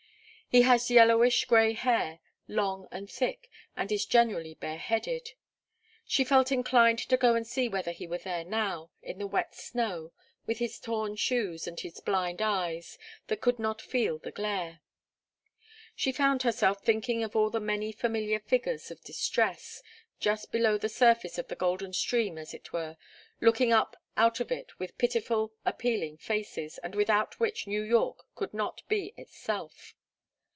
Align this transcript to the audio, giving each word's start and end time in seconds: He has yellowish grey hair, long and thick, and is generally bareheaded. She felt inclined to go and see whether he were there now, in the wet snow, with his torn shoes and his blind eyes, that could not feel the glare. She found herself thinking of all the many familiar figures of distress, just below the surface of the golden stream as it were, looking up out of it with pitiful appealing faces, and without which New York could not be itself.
He 0.53 0.63
has 0.63 0.91
yellowish 0.91 1.45
grey 1.45 1.71
hair, 1.71 2.19
long 2.45 2.89
and 2.91 3.09
thick, 3.09 3.49
and 3.77 3.89
is 3.89 4.05
generally 4.05 4.55
bareheaded. 4.55 5.31
She 6.05 6.25
felt 6.25 6.51
inclined 6.51 6.99
to 6.99 7.15
go 7.15 7.35
and 7.35 7.47
see 7.47 7.69
whether 7.69 7.91
he 7.93 8.05
were 8.05 8.17
there 8.17 8.43
now, 8.43 8.91
in 9.01 9.17
the 9.17 9.27
wet 9.27 9.55
snow, 9.55 10.11
with 10.45 10.57
his 10.57 10.77
torn 10.77 11.15
shoes 11.15 11.67
and 11.67 11.79
his 11.79 12.01
blind 12.01 12.41
eyes, 12.41 12.97
that 13.27 13.39
could 13.39 13.59
not 13.59 13.81
feel 13.81 14.17
the 14.19 14.29
glare. 14.33 14.81
She 15.95 16.11
found 16.11 16.43
herself 16.43 16.83
thinking 16.83 17.23
of 17.23 17.33
all 17.33 17.49
the 17.49 17.61
many 17.61 17.93
familiar 17.93 18.41
figures 18.41 18.91
of 18.91 19.01
distress, 19.05 19.81
just 20.19 20.51
below 20.51 20.77
the 20.77 20.89
surface 20.89 21.37
of 21.37 21.47
the 21.47 21.55
golden 21.55 21.93
stream 21.93 22.37
as 22.37 22.53
it 22.53 22.73
were, 22.73 22.97
looking 23.39 23.71
up 23.71 23.95
out 24.17 24.41
of 24.41 24.51
it 24.51 24.77
with 24.77 24.97
pitiful 24.97 25.53
appealing 25.65 26.17
faces, 26.17 26.77
and 26.79 26.93
without 26.93 27.39
which 27.39 27.67
New 27.67 27.83
York 27.83 28.25
could 28.35 28.53
not 28.53 28.81
be 28.89 29.13
itself. 29.15 29.95